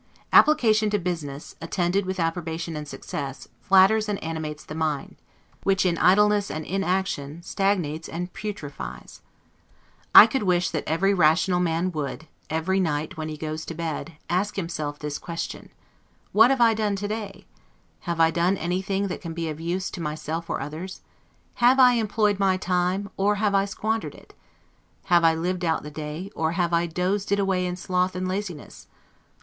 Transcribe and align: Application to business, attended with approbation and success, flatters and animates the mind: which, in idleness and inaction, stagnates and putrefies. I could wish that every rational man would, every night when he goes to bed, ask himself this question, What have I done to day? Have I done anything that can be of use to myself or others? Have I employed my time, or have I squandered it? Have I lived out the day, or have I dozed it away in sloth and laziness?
Application 0.33 0.89
to 0.89 0.97
business, 0.97 1.55
attended 1.61 2.07
with 2.07 2.19
approbation 2.19 2.75
and 2.75 2.87
success, 2.87 3.47
flatters 3.59 4.09
and 4.09 4.17
animates 4.23 4.63
the 4.65 4.73
mind: 4.73 5.15
which, 5.61 5.85
in 5.85 5.95
idleness 5.99 6.49
and 6.49 6.65
inaction, 6.65 7.43
stagnates 7.43 8.09
and 8.09 8.33
putrefies. 8.33 9.21
I 10.15 10.25
could 10.25 10.41
wish 10.41 10.71
that 10.71 10.85
every 10.87 11.13
rational 11.13 11.59
man 11.59 11.91
would, 11.91 12.27
every 12.49 12.79
night 12.79 13.15
when 13.15 13.29
he 13.29 13.37
goes 13.37 13.63
to 13.65 13.75
bed, 13.75 14.13
ask 14.27 14.55
himself 14.55 14.97
this 14.97 15.19
question, 15.19 15.69
What 16.31 16.49
have 16.49 16.61
I 16.61 16.73
done 16.73 16.95
to 16.95 17.07
day? 17.07 17.45
Have 17.99 18.19
I 18.19 18.31
done 18.31 18.57
anything 18.57 19.07
that 19.07 19.21
can 19.21 19.35
be 19.35 19.49
of 19.49 19.59
use 19.59 19.91
to 19.91 20.01
myself 20.01 20.49
or 20.49 20.59
others? 20.59 21.01
Have 21.61 21.79
I 21.79 21.93
employed 21.93 22.39
my 22.39 22.57
time, 22.57 23.11
or 23.17 23.35
have 23.35 23.53
I 23.53 23.65
squandered 23.65 24.15
it? 24.15 24.33
Have 25.13 25.23
I 25.23 25.35
lived 25.35 25.63
out 25.63 25.83
the 25.83 25.91
day, 25.91 26.31
or 26.35 26.53
have 26.53 26.73
I 26.73 26.87
dozed 26.87 27.31
it 27.31 27.37
away 27.37 27.67
in 27.67 27.75
sloth 27.75 28.15
and 28.15 28.27
laziness? 28.27 28.87